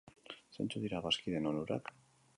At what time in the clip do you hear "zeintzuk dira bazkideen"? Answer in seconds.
0.55-1.47